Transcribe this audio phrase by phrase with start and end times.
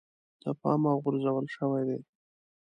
[0.41, 1.99] د پامه غورځول شوی دی.